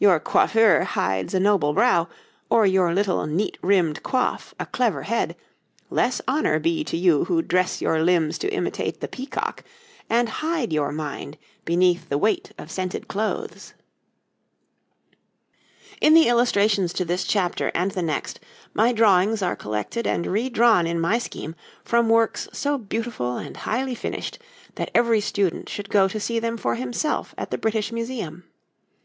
[0.00, 2.08] your coiffure hides a noble brow,
[2.50, 5.36] or your little, neat rimmed coif a clever head,
[5.90, 9.62] less honour be to you who dress your limbs to imitate the peacock,
[10.10, 13.74] and hide your mind beneath the weight of scented clothes.
[15.12, 18.40] [Illustration: SLEEVES] In the illustrations to this chapter and the next,
[18.74, 23.94] my drawings are collected and redrawn in my scheme from works so beautiful and highly
[23.94, 24.40] finished
[24.74, 28.42] that every student should go to see them for himself at the British Museum.